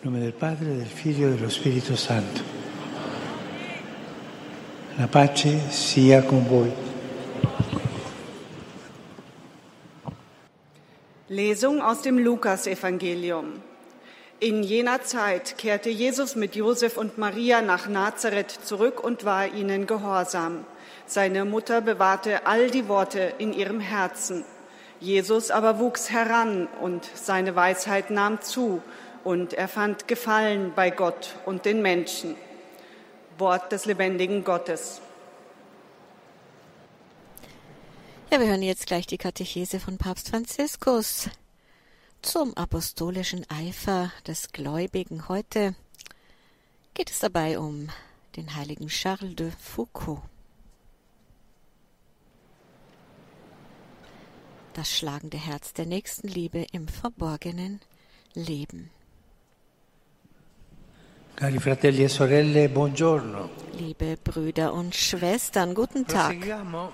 [0.00, 2.40] Nome del Padre, del Figlio e dello Spirito Santo.
[4.94, 6.72] La pace sia con voi.
[11.26, 13.60] Lesung aus dem Lukasevangelium.
[14.38, 19.88] In jener Zeit kehrte Jesus mit Josef und Maria nach Nazareth zurück und war ihnen
[19.88, 20.64] gehorsam.
[21.06, 24.44] Seine Mutter bewahrte all die Worte in ihrem Herzen.
[25.00, 28.80] Jesus aber wuchs heran und seine Weisheit nahm zu
[29.24, 32.36] und er fand Gefallen bei Gott und den Menschen.
[33.38, 35.00] Wort des lebendigen Gottes.
[38.30, 41.30] Ja, wir hören jetzt gleich die Katechese von Papst Franziskus
[42.20, 45.28] zum apostolischen Eifer des Gläubigen.
[45.28, 45.74] Heute
[46.94, 47.88] geht es dabei um
[48.36, 50.20] den heiligen Charles de Foucault.
[54.74, 57.80] Das schlagende Herz der Nächstenliebe im verborgenen
[58.34, 58.90] Leben.
[61.38, 63.48] Cari fratelli e sorelle, buongiorno.
[63.76, 66.34] Liebe Brüder und Schwestern, guten Tag.
[66.34, 66.92] Proseguiamo,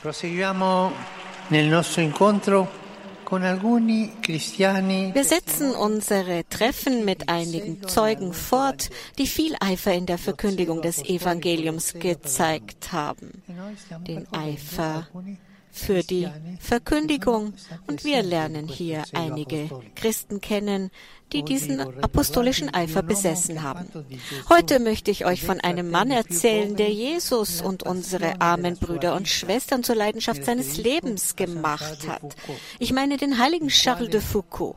[0.00, 0.92] proseguiamo
[1.48, 2.80] nel nostro incontro.
[3.28, 11.02] Wir setzen unsere Treffen mit einigen Zeugen fort, die viel Eifer in der Verkündigung des
[11.02, 13.42] Evangeliums gezeigt haben.
[14.06, 15.08] Den Eifer
[15.72, 16.28] für die
[16.60, 17.54] Verkündigung.
[17.86, 20.90] Und wir lernen hier einige Christen kennen,
[21.32, 23.88] die diesen apostolischen Eifer besessen haben.
[24.50, 29.28] Heute möchte ich euch von einem Mann erzählen, der Jesus und unsere armen Brüder und
[29.28, 32.36] Schwestern zur Leidenschaft seines Lebens gemacht hat.
[32.78, 34.76] Ich meine den heiligen Charles de Foucault,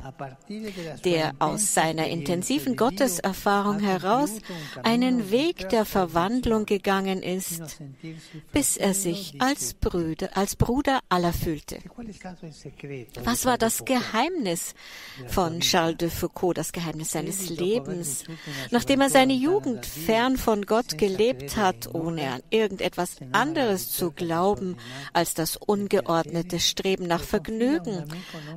[1.04, 4.32] der aus seiner intensiven Gotteserfahrung heraus
[4.84, 7.80] einen Weg der Verwandlung gegangen ist,
[8.54, 11.80] bis er sich als Brüder, als Bruder aller fühlte.
[13.23, 14.73] Was war das Geheimnis
[15.28, 16.55] von Charles de Foucault?
[16.55, 18.23] das Geheimnis seines Lebens.
[18.72, 24.78] Nachdem er seine Jugend fern von Gott gelebt hat, ohne an irgendetwas anderes zu glauben
[25.13, 28.06] als das ungeordnete Streben nach Vergnügen,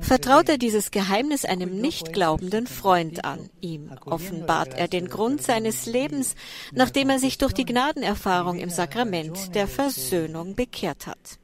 [0.01, 3.49] vertraut er dieses Geheimnis einem nicht glaubenden Freund an.
[3.61, 6.35] Ihm offenbart er den Grund seines Lebens,
[6.71, 11.39] nachdem er sich durch die Gnadenerfahrung im Sakrament der Versöhnung bekehrt hat.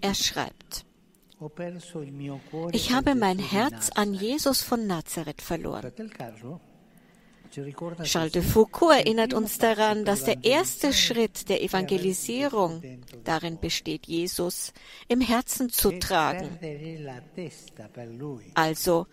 [0.00, 0.84] Er schreibt,
[2.72, 5.92] ich habe mein Herz an Jesus von Nazareth verloren.
[8.02, 12.82] Charles de Foucault erinnert uns daran, dass der erste Schritt der Evangelisierung
[13.22, 14.72] darin besteht, Jesus
[15.06, 16.58] im Herzen zu tragen.
[18.54, 19.06] Also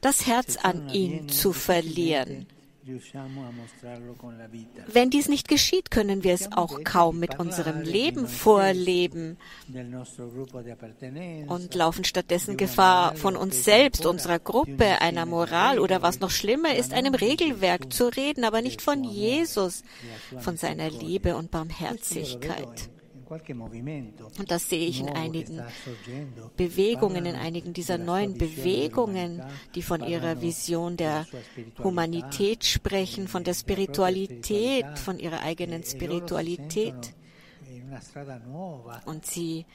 [0.00, 2.46] das Herz an ihn zu verlieren.
[4.92, 9.38] Wenn dies nicht geschieht, können wir es auch kaum mit unserem Leben vorleben.
[11.48, 16.74] und laufen stattdessen Gefahr, von uns selbst, unserer Gruppe, einer Moral oder was noch schlimmer
[16.74, 19.82] ist, einem Regelwerk zu reden, aber nicht von Jesus,
[20.38, 22.90] von seiner Liebe und Barmherzigkeit.
[24.38, 25.62] Und das sehe ich in einigen
[26.56, 29.42] Bewegungen, in einigen dieser neuen Bewegungen,
[29.74, 31.26] die von ihrer Vision der
[31.82, 37.14] Humanität sprechen, von der Spiritualität, von ihrer eigenen Spiritualität.
[39.04, 39.66] Und sie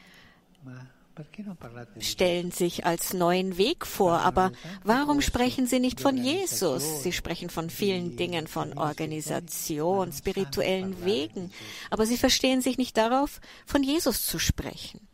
[2.00, 4.19] stellen sich als neuen Weg vor.
[4.19, 4.52] Aber
[4.84, 7.03] warum sprechen sie nicht von Jesus?
[7.03, 11.52] Sie sprechen von vielen Dingen, von Organisation, spirituellen Wegen.
[11.90, 15.07] Aber sie verstehen sich nicht darauf, von Jesus zu sprechen.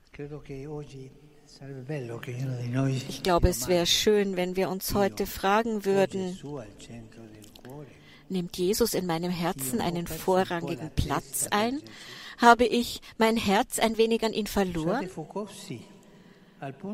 [3.09, 6.37] Ich glaube, es wäre schön, wenn wir uns heute fragen würden,
[8.29, 11.81] nimmt Jesus in meinem Herzen einen vorrangigen Platz ein?
[12.37, 15.09] Habe ich mein Herz ein wenig an ihn verloren?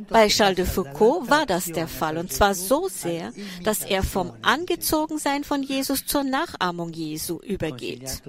[0.09, 3.32] Bei Charles de Foucault war das der Fall, und zwar so sehr,
[3.64, 8.22] dass er vom Angezogensein von Jesus zur Nachahmung Jesu übergeht.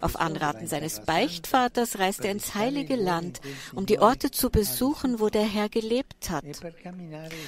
[0.00, 3.40] Auf Anraten seines Beichtvaters reist er ins heilige Land,
[3.74, 6.44] um die Orte zu besuchen, wo der Herr gelebt hat,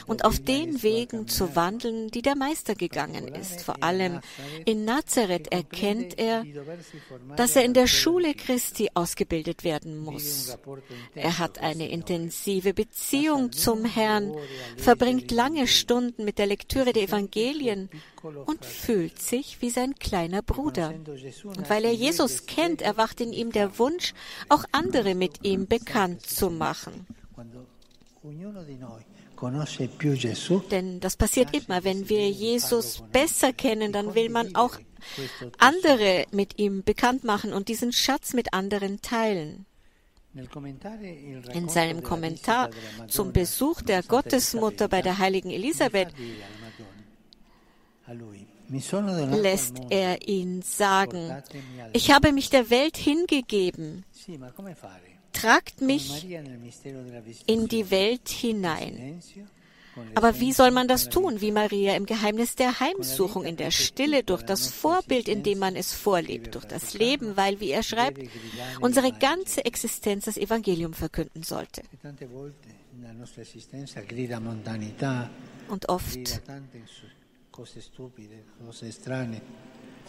[0.06, 3.62] und auf den Wegen zu wandeln, die der Meister gegangen ist.
[3.62, 4.20] Vor allem
[4.64, 6.44] in Nazareth erkennt er,
[7.36, 10.58] dass er in der Schule Christi ausgebildet werden muss.
[11.14, 14.34] Er hat eine intensive Beziehung Beziehung zum Herrn,
[14.76, 17.88] verbringt lange Stunden mit der Lektüre der Evangelien
[18.22, 20.92] und fühlt sich wie sein kleiner Bruder.
[21.44, 24.14] Und weil er Jesus kennt, erwacht in ihm der Wunsch,
[24.48, 27.06] auch andere mit ihm bekannt zu machen.
[30.70, 34.78] Denn das passiert immer, wenn wir Jesus besser kennen, dann will man auch
[35.58, 39.66] andere mit ihm bekannt machen und diesen Schatz mit anderen teilen.
[40.32, 42.70] In seinem Kommentar
[43.08, 46.12] zum Besuch der Gottesmutter bei der heiligen Elisabeth
[48.68, 51.42] lässt er ihn sagen,
[51.92, 54.04] ich habe mich der Welt hingegeben,
[55.32, 56.26] tragt mich
[57.46, 59.20] in die Welt hinein.
[60.14, 64.22] Aber wie soll man das tun, wie Maria im Geheimnis der Heimsuchung, in der Stille,
[64.22, 68.22] durch das Vorbild, in dem man es vorlebt, durch das Leben, weil, wie er schreibt,
[68.80, 71.82] unsere ganze Existenz das Evangelium verkünden sollte.
[75.68, 76.40] Und oft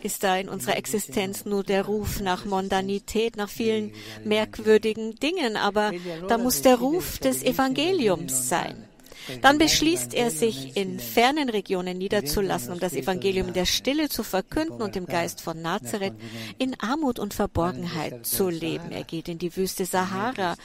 [0.04, 3.94] ist da in unserer Existenz nur der Ruf nach Mondanität, nach vielen
[4.24, 5.92] merkwürdigen Dingen, aber
[6.28, 8.88] da muss der Ruf des Evangeliums sein.
[9.42, 14.24] Dann beschließt er sich, in fernen Regionen niederzulassen, um das Evangelium in der Stille zu
[14.24, 16.14] verkünden und im Geist von Nazareth
[16.58, 18.92] in Armut und Verborgenheit zu leben.
[18.92, 20.56] Er geht in die Wüste Sahara,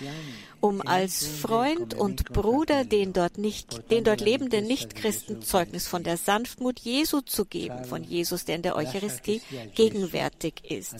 [0.60, 6.16] um als Freund und Bruder den dort, nicht, den dort lebenden Nichtchristen Zeugnis von der
[6.16, 9.42] Sanftmut Jesu zu geben, von Jesus, der in der Eucharistie
[9.74, 10.96] gegenwärtig ist.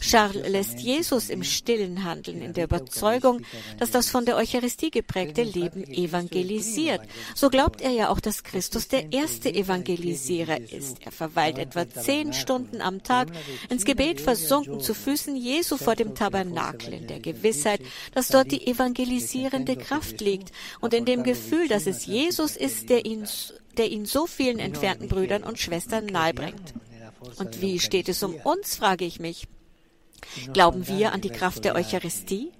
[0.00, 3.42] Charles lässt Jesus im Stillen handeln, in der Überzeugung,
[3.78, 6.85] dass das von der Eucharistie geprägte Leben evangelisiert.
[7.34, 10.98] So glaubt er ja auch, dass Christus der erste Evangelisierer ist.
[11.04, 13.28] Er verweilt etwa zehn Stunden am Tag
[13.68, 17.80] ins Gebet versunken zu Füßen Jesu vor dem Tabernakel, in der Gewissheit,
[18.14, 23.04] dass dort die evangelisierende Kraft liegt und in dem Gefühl, dass es Jesus ist, der
[23.06, 23.26] ihn,
[23.76, 26.74] der ihn so vielen entfernten Brüdern und Schwestern nahebringt.
[27.38, 29.48] Und wie steht es um uns, frage ich mich.
[30.52, 32.52] Glauben wir an die Kraft der Eucharistie?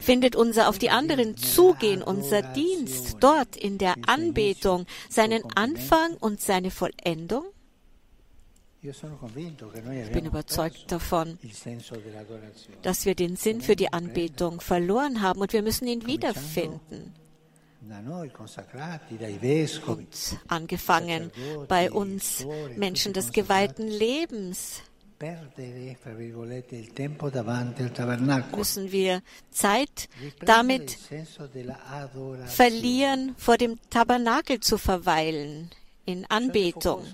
[0.00, 6.40] Findet unser auf die anderen zugehen, unser Dienst dort in der Anbetung seinen Anfang und
[6.40, 7.44] seine Vollendung?
[8.82, 11.38] Ich bin überzeugt davon,
[12.82, 17.14] dass wir den Sinn für die Anbetung verloren haben und wir müssen ihn wiederfinden.
[19.86, 21.30] Und angefangen
[21.68, 22.46] bei uns
[22.76, 24.82] Menschen des geweihten Lebens
[28.56, 30.08] müssen wir Zeit
[30.40, 30.98] damit
[32.46, 35.70] verlieren, vor dem Tabernakel zu verweilen,
[36.04, 37.04] in Anbetung.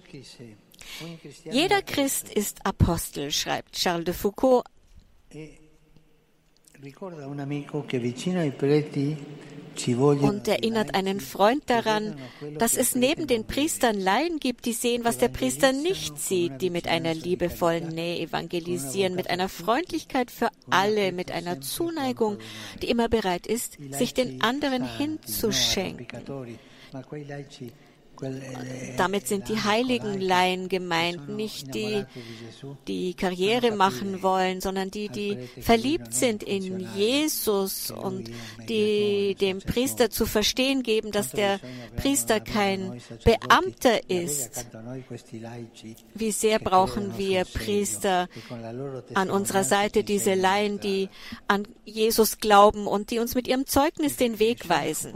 [1.45, 4.65] Jeder Christ ist Apostel, schreibt Charles de Foucault.
[10.23, 12.17] Und erinnert einen Freund daran,
[12.59, 16.71] dass es neben den Priestern Laien gibt, die sehen, was der Priester nicht sieht, die
[16.71, 22.39] mit einer liebevollen Nähe evangelisieren, mit einer Freundlichkeit für alle, mit einer Zuneigung,
[22.83, 26.23] die immer bereit ist, sich den anderen hinzuschenken.
[28.97, 32.05] Damit sind die heiligen Laien gemeint, nicht die,
[32.87, 38.31] die Karriere machen wollen, sondern die, die verliebt sind in Jesus und
[38.69, 41.61] die dem Priester zu verstehen geben, dass der
[41.97, 44.67] Priester kein Beamter ist.
[46.15, 48.29] Wie sehr brauchen wir Priester
[49.15, 51.09] an unserer Seite, diese Laien, die
[51.49, 55.13] an Jesus glauben und die uns mit ihrem Zeugnis den Weg weisen.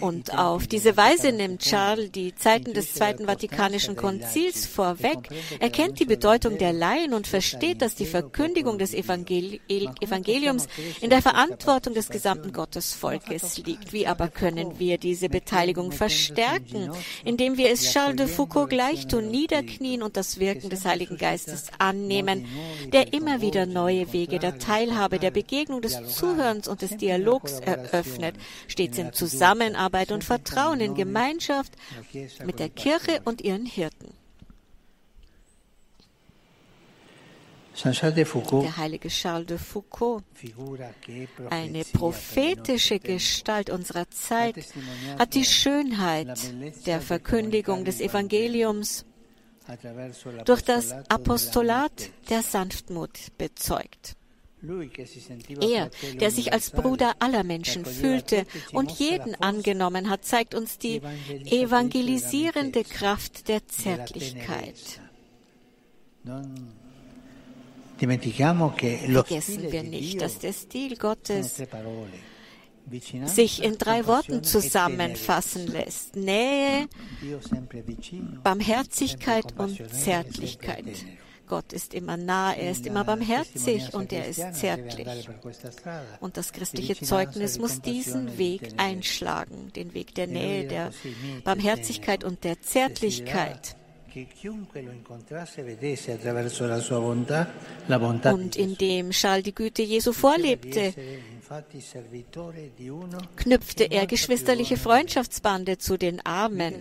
[0.00, 5.28] Und auf diese Weise nimmt Charles die Zeiten des Zweiten Vatikanischen Konzils vorweg,
[5.60, 10.66] erkennt die Bedeutung der Laien und versteht, dass die Verkündigung des Evangeli Evangeliums
[11.00, 13.92] in der Verantwortung des gesamten Gottesvolkes liegt.
[13.92, 16.90] Wie aber können wir diese Beteiligung verstärken,
[17.24, 21.68] indem wir es Charles de Foucault gleich tun, niederknien und das Wirken des Heiligen Geistes
[21.78, 22.46] annehmen,
[22.92, 28.34] der immer wieder neue Wege der Teilhabe, der Begegnung, des Zuhörens und des Dialogs eröffnet,
[28.68, 31.72] stets in Zusammenarbeit und Vertrauen in Gemeinschaft
[32.44, 34.14] mit der Kirche und ihren Hirten.
[37.82, 40.22] Der heilige Charles de Foucault,
[41.50, 44.54] eine prophetische Gestalt unserer Zeit,
[45.18, 46.38] hat die Schönheit
[46.86, 49.04] der Verkündigung des Evangeliums
[50.44, 54.14] durch das Apostolat der Sanftmut bezeugt.
[55.60, 55.90] Er,
[56.20, 61.00] der sich als Bruder aller Menschen fühlte und jeden angenommen hat, zeigt uns die
[61.46, 65.00] evangelisierende Kraft der Zärtlichkeit.
[67.98, 71.62] Vergessen wir nicht, dass der Stil Gottes
[73.26, 76.16] sich in drei Worten zusammenfassen lässt.
[76.16, 76.86] Nähe,
[78.42, 80.84] Barmherzigkeit und Zärtlichkeit.
[81.46, 85.28] Gott ist immer nah, er ist immer barmherzig und er ist zärtlich.
[86.20, 90.90] Und das christliche Zeugnis muss diesen Weg einschlagen, den Weg der Nähe, der
[91.44, 93.76] Barmherzigkeit und der Zärtlichkeit.
[98.32, 100.94] Und indem Charles die Güte Jesu vorlebte,
[103.36, 106.74] knüpfte er geschwisterliche Freundschaftsbande zu den Armen.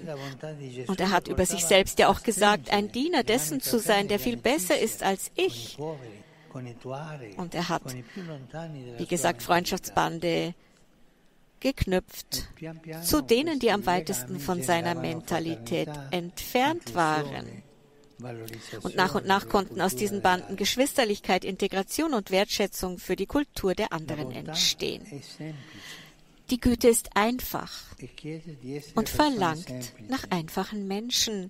[0.87, 4.19] Und er hat über sich selbst ja auch gesagt, ein Diener dessen zu sein, der
[4.19, 5.77] viel besser ist als ich.
[7.37, 7.95] Und er hat,
[8.97, 10.53] wie gesagt, Freundschaftsbande
[11.63, 12.49] geknüpft
[13.03, 17.63] zu denen, die am weitesten von seiner Mentalität entfernt waren.
[18.83, 23.75] Und nach und nach konnten aus diesen Banden Geschwisterlichkeit, Integration und Wertschätzung für die Kultur
[23.75, 25.05] der anderen entstehen.
[26.49, 27.71] Die Güte ist einfach
[28.95, 31.49] und verlangt nach einfachen Menschen.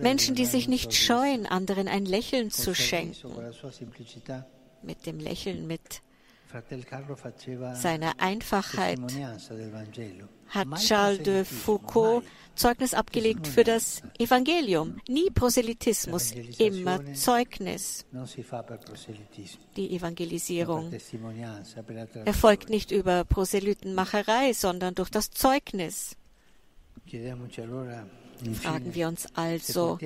[0.00, 3.30] Menschen, die sich nicht scheuen, anderen ein Lächeln zu schenken.
[4.82, 6.02] Mit dem Lächeln, mit
[7.74, 8.98] seiner Einfachheit
[10.48, 12.24] hat Charles de Foucault
[12.54, 15.00] Zeugnis abgelegt für das Evangelium.
[15.08, 18.04] Nie Proselytismus, immer Zeugnis.
[19.76, 20.92] Die Evangelisierung
[22.24, 26.16] erfolgt nicht über Proselytenmacherei, sondern durch das Zeugnis.
[28.62, 29.98] Fragen wir uns also,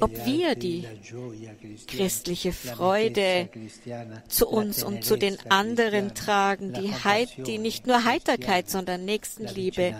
[0.00, 0.86] ob wir die
[1.86, 3.50] christliche Freude
[4.28, 9.94] zu uns und zu den anderen tragen, die, Heit, die nicht nur Heiterkeit, sondern Nächstenliebe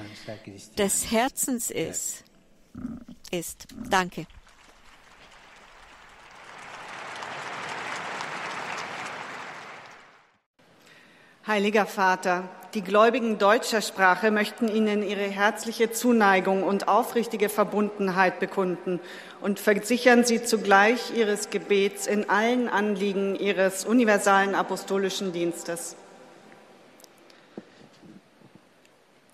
[0.78, 2.24] des Herzens ist.
[3.30, 3.66] ist.
[3.90, 4.26] Danke.
[11.46, 18.98] Heiliger Vater, die Gläubigen deutscher Sprache möchten Ihnen ihre herzliche Zuneigung und aufrichtige Verbundenheit bekunden
[19.42, 25.96] und versichern Sie zugleich Ihres Gebets in allen Anliegen Ihres universalen apostolischen Dienstes.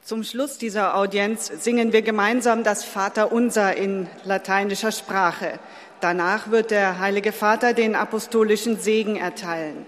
[0.02, 5.60] Zum Schluss dieser Audienz singen wir gemeinsam das Vaterunser in lateinischer Sprache.
[6.00, 9.86] Danach wird der Heilige Vater den apostolischen Segen erteilen.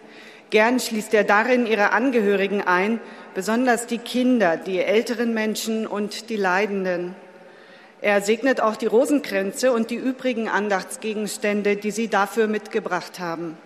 [0.51, 3.01] Gern schließt er darin ihre Angehörigen ein,
[3.35, 7.15] besonders die Kinder, die älteren Menschen und die Leidenden.
[8.03, 13.57] Er segnet auch die Rosenkränze und die übrigen Andachtsgegenstände, die sie dafür mitgebracht haben.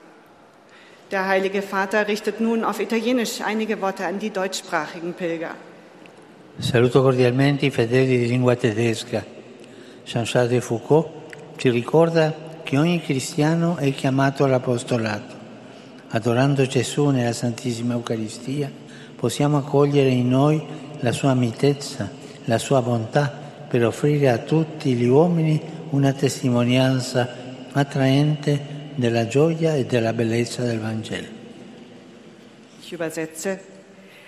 [1.10, 5.54] Der Heilige Vater richtet nun auf Italienisch einige Worte an die deutschsprachigen Pilger.
[6.58, 9.24] Saluto cordialmente i fedeli di lingua tedesca.
[10.04, 11.08] Jean-Charles de Foucault
[11.56, 12.32] ci ricorda
[12.64, 15.34] che ogni cristiano è chiamato all'apostolato.
[16.10, 18.70] Adorando Gesù nella Santissima Eucaristia,
[19.24, 20.62] possiamo accogliere in noi
[21.00, 22.10] la sua mitezza,
[22.44, 23.32] la sua bontà
[23.66, 25.58] per offrire a tutti gli uomini
[25.92, 27.26] una testimonianza
[27.72, 31.26] attraente della gioia e della bellezza del Vangelo.
[32.82, 33.60] Ich übersetze.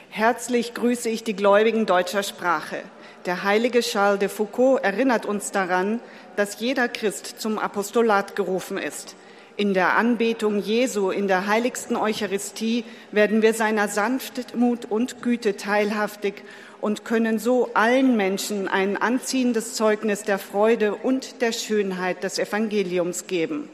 [0.08, 2.80] Herzlich grüße ich die Gläubigen deutscher Sprache.
[3.26, 6.00] Der heilige Charles de Foucault erinnert uns daran,
[6.36, 9.14] dass jeder Christ zum Apostolat gerufen ist.
[9.58, 16.42] In der Anbetung Jesu, in der heiligsten Eucharistie werden wir seiner Sanftmut und Güte teilhaftig
[16.82, 23.26] und können so allen Menschen ein anziehendes Zeugnis der Freude und der Schönheit des Evangeliums
[23.26, 23.70] geben.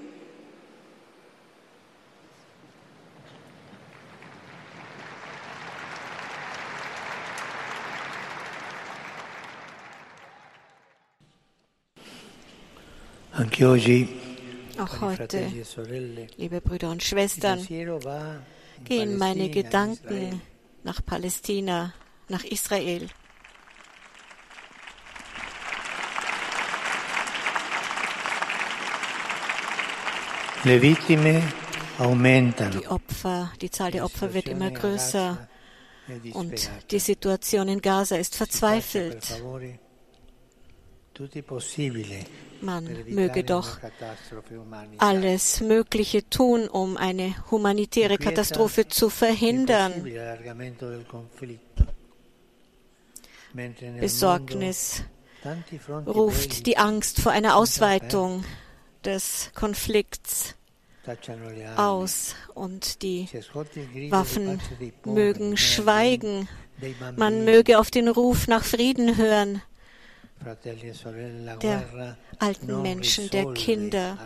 [13.32, 14.21] Anche oggi
[14.78, 15.50] auch heute,
[16.36, 17.66] liebe Brüder und Schwestern,
[18.84, 20.40] gehen meine Gedanken
[20.84, 21.92] nach Palästina,
[22.28, 23.08] nach Israel.
[30.64, 35.48] Die Opfer, die Zahl der Opfer wird immer größer.
[36.32, 39.42] und die Situation in Gaza ist verzweifelt.
[42.60, 43.78] Man möge doch
[44.98, 50.06] alles Mögliche tun, um eine humanitäre Katastrophe zu verhindern.
[54.00, 55.04] Besorgnis
[56.06, 58.44] ruft die Angst vor einer Ausweitung
[59.04, 60.54] des Konflikts
[61.76, 63.28] aus und die
[64.10, 64.60] Waffen
[65.04, 66.48] mögen schweigen.
[67.16, 69.62] Man möge auf den Ruf nach Frieden hören
[71.62, 74.18] der alten Menschen, der Kinder,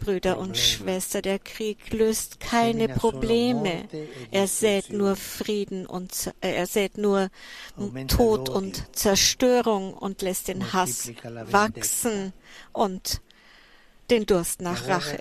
[0.00, 1.22] Brüder und Schwestern.
[1.22, 3.88] Der Krieg löst keine Probleme.
[4.30, 7.30] Er sät nur Frieden und äh, er sät nur
[8.08, 11.10] Tod und Zerstörung und lässt den Hass
[11.50, 12.32] wachsen
[12.72, 13.20] und
[14.10, 15.18] den Durst nach Rache.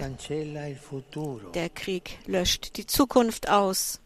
[1.54, 4.00] Der Krieg löscht die Zukunft aus.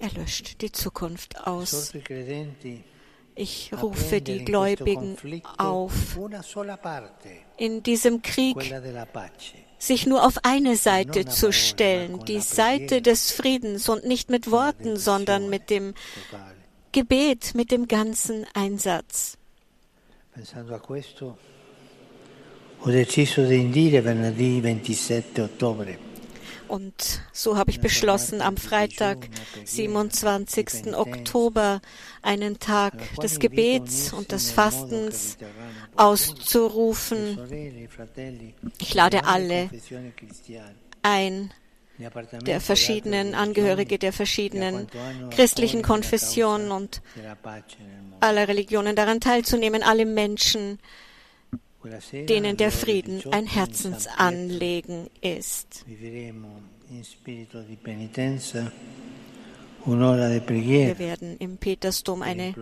[0.00, 1.92] Er löscht die Zukunft aus.
[3.40, 5.16] Ich rufe die Gläubigen
[5.58, 6.18] auf,
[7.56, 8.56] in diesem Krieg
[9.78, 14.96] sich nur auf eine Seite zu stellen, die Seite des Friedens und nicht mit Worten,
[14.96, 15.94] sondern mit dem
[16.90, 19.38] Gebet, mit dem ganzen Einsatz.
[22.80, 26.07] Ho deciso di indire venerdì 27 ottobre
[26.68, 29.28] und so habe ich beschlossen, am Freitag,
[29.64, 30.94] 27.
[30.94, 31.80] Oktober,
[32.22, 35.38] einen Tag des Gebets und des Fastens
[35.96, 37.38] auszurufen.
[38.78, 39.70] Ich lade alle
[41.02, 41.52] ein,
[42.46, 44.86] der verschiedenen Angehörige der verschiedenen
[45.30, 47.02] christlichen Konfessionen und
[48.20, 50.78] aller Religionen daran teilzunehmen, alle Menschen,
[52.12, 55.84] denen der Frieden ein Herzensanliegen ist.
[55.86, 56.34] Wir
[60.98, 62.54] werden im Petersdom eine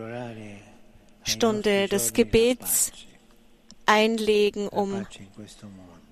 [1.25, 2.93] Stunde des Gebets
[3.87, 5.07] einlegen, um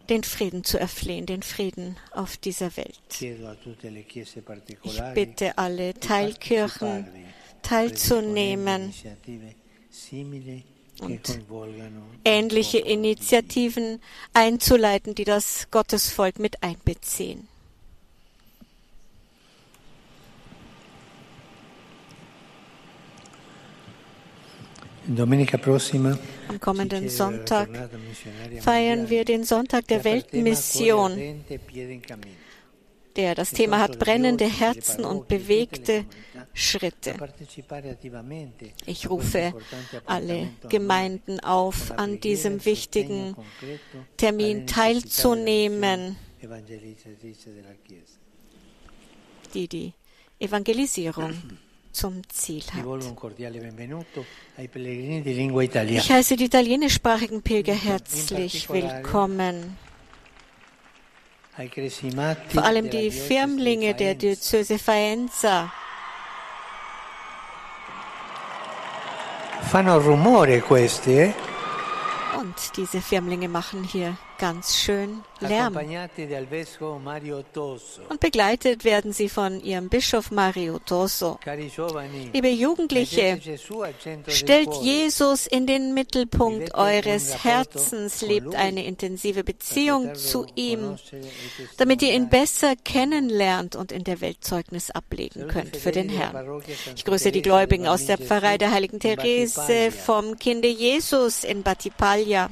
[0.09, 3.00] den Frieden zu erflehen, den Frieden auf dieser Welt.
[4.83, 7.09] Ich bitte alle Teilkirchen
[7.62, 8.92] teilzunehmen
[11.00, 11.40] und
[12.24, 14.00] ähnliche Initiativen
[14.32, 17.48] einzuleiten, die das Gottesvolk mit einbeziehen.
[26.48, 27.68] Am kommenden Sonntag
[28.60, 31.44] feiern wir den Sonntag der Weltmission
[33.16, 36.04] der das Thema hat brennende Herzen und bewegte
[36.52, 37.14] Schritte.
[38.87, 39.54] Ich rufe
[40.06, 43.37] alle Gemeinden auf, an diesem wichtigen
[44.16, 46.16] Termin teilzunehmen,
[49.54, 49.92] die die
[50.38, 51.35] Evangelisierung
[51.92, 52.85] zum Ziel hat.
[55.88, 59.76] Ich heiße die italienischsprachigen Pilger herzlich willkommen.
[61.56, 65.73] Vor allem die Firmlinge der Diözese Faenza.
[69.70, 71.35] Fanno rumore questi, eh?
[72.38, 75.77] Und diese Firmlinge machen hier ganz schön Lärm.
[78.09, 81.38] Und begleitet werden sie von ihrem Bischof Mario Toso.
[82.33, 83.40] Liebe Jugendliche,
[84.29, 90.97] stellt Jesus in den Mittelpunkt eures Herzens, lebt eine intensive Beziehung zu ihm,
[91.77, 96.62] damit ihr ihn besser kennenlernt und in der Welt Zeugnis ablegen könnt für den Herrn.
[96.97, 102.51] Ich grüße die Gläubigen aus der Pfarrei der Heiligen Therese vom Kinde Jesus in Battipaglia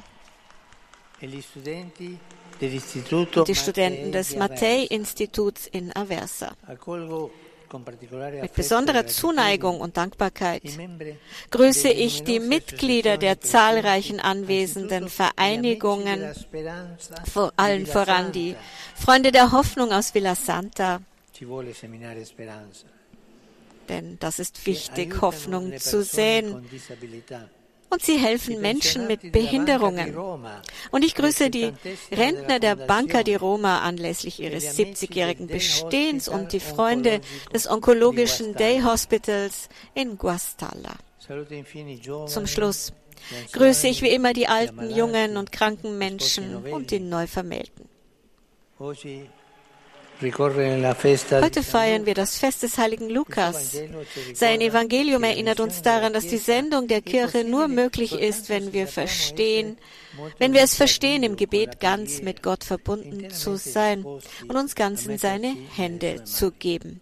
[3.37, 6.53] und die Studenten des Mattei-Instituts in Aversa.
[8.43, 10.63] Mit besonderer Zuneigung und Dankbarkeit
[11.51, 16.35] grüße ich die Mitglieder der zahlreichen anwesenden Vereinigungen,
[17.33, 18.57] vor allen voran die
[18.95, 21.01] Freunde der Hoffnung aus Villa Santa.
[23.89, 26.69] Denn das ist wichtig, Hoffnung zu sehen
[27.93, 30.17] und sie helfen Menschen mit Behinderungen.
[30.91, 31.73] Und ich grüße die
[32.11, 37.21] Rentner der Banca di Roma anlässlich ihres 70-jährigen Bestehens und die Freunde
[37.53, 40.95] des onkologischen Day Hospitals in Guastalla.
[42.27, 42.93] Zum Schluss
[43.53, 47.89] grüße ich wie immer die alten, jungen und kranken Menschen und die Neuvermählten.
[50.23, 53.77] Heute feiern wir das Fest des heiligen Lukas.
[54.35, 58.87] Sein Evangelium erinnert uns daran, dass die Sendung der Kirche nur möglich ist, wenn wir
[58.87, 59.79] verstehen,
[60.39, 65.07] wenn wir es verstehen, im Gebet ganz mit Gott verbunden zu sein und uns ganz
[65.07, 67.01] in seine Hände zu geben.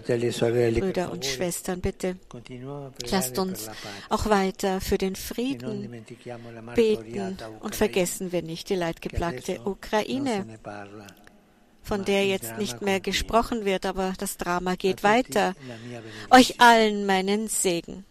[0.00, 2.16] Brüder und Schwestern, bitte
[3.10, 3.70] lasst uns
[4.08, 6.04] auch weiter für den Frieden
[6.74, 10.46] beten und vergessen wir nicht die leidgeplagte Ukraine,
[11.82, 15.54] von der jetzt nicht mehr gesprochen wird, aber das Drama geht weiter.
[16.30, 18.04] Euch allen meinen Segen.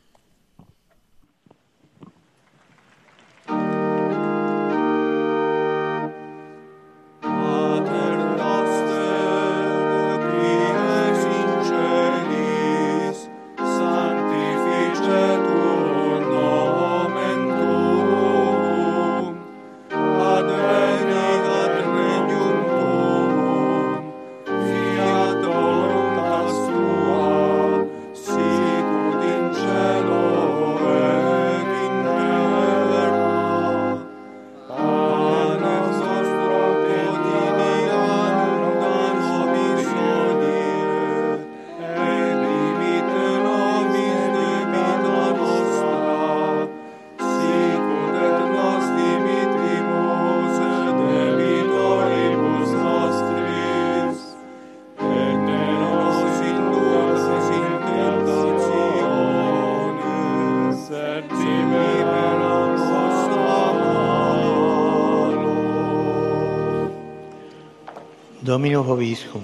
[68.44, 69.44] Domino Hoviscum,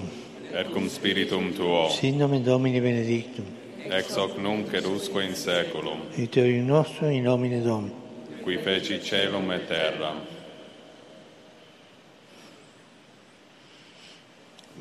[0.52, 3.46] et cum spiritum tuo, sin nomen Domini benedictum,
[3.88, 7.94] ex hoc nunc et usque in saeculum, aiuterium nostrum in nomine Domini.
[8.44, 10.14] qui feci celum et terra.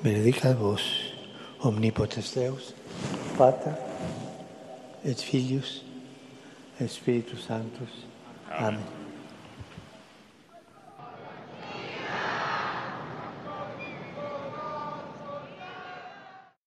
[0.04, 0.82] Benedicat vos,
[1.64, 2.74] omnipotens Deus,
[3.38, 3.74] Pater,
[5.06, 5.84] et Filius,
[6.80, 8.06] et Spiritus Sanctus.
[8.52, 8.99] Amen.